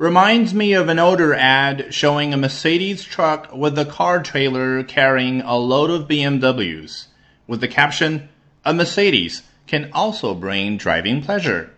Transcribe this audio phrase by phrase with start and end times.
[0.00, 5.42] reminds me of an older ad showing a Mercedes truck with a car trailer carrying
[5.42, 7.08] a load of BMWs,
[7.46, 8.26] with the caption,
[8.64, 11.74] A Mercedes can also bring driving pleasure.